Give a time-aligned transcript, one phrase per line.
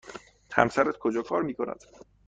[0.51, 1.83] همسرت کجا کار می کند؟